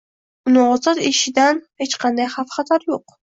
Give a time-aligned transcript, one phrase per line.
[0.51, 3.17] Uni ozod etilishidan hech qanday xavf xatar yo’q.